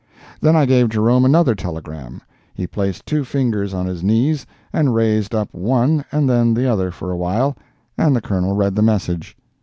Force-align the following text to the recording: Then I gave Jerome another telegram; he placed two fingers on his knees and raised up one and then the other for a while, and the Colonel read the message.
Then 0.39 0.55
I 0.55 0.65
gave 0.65 0.89
Jerome 0.89 1.25
another 1.25 1.53
telegram; 1.53 2.23
he 2.55 2.65
placed 2.65 3.05
two 3.05 3.23
fingers 3.23 3.71
on 3.71 3.85
his 3.85 4.01
knees 4.01 4.47
and 4.73 4.95
raised 4.95 5.35
up 5.35 5.53
one 5.53 6.03
and 6.11 6.27
then 6.27 6.55
the 6.55 6.65
other 6.65 6.89
for 6.89 7.11
a 7.11 7.17
while, 7.17 7.55
and 7.99 8.15
the 8.15 8.19
Colonel 8.21 8.55
read 8.55 8.73
the 8.75 8.81
message. 8.81 9.37